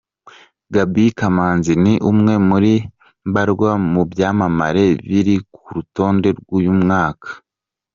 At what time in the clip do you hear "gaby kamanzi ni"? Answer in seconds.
0.73-1.93